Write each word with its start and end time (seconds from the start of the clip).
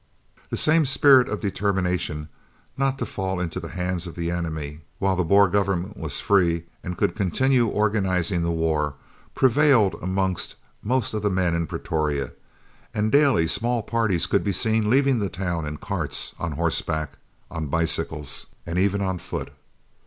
The 0.49 0.57
same 0.57 0.87
spirit 0.87 1.29
of 1.29 1.41
determination 1.41 2.27
not 2.75 2.97
to 2.97 3.05
fall 3.05 3.39
into 3.39 3.59
the 3.59 3.67
hands 3.69 4.07
of 4.07 4.15
the 4.15 4.31
enemy 4.31 4.79
while 4.97 5.15
the 5.15 5.23
Boer 5.23 5.47
Government 5.47 5.95
was 5.95 6.19
free, 6.19 6.63
and 6.83 6.97
could 6.97 7.15
continue 7.15 7.67
organising 7.67 8.41
the 8.41 8.49
war, 8.49 8.95
prevailed 9.35 9.93
amongst 10.01 10.55
most 10.81 11.13
of 11.13 11.21
the 11.21 11.29
men 11.29 11.53
in 11.53 11.67
Pretoria, 11.67 12.31
and 12.95 13.11
daily 13.11 13.45
small 13.47 13.83
parties 13.83 14.25
could 14.25 14.43
be 14.43 14.51
seen 14.51 14.89
leaving 14.89 15.19
the 15.19 15.29
town, 15.29 15.67
in 15.67 15.77
carts, 15.77 16.33
on 16.39 16.53
horseback, 16.53 17.19
on 17.51 17.67
bicycles, 17.67 18.47
and 18.65 18.79
even 18.79 19.01
on 19.01 19.19
foot. 19.19 19.51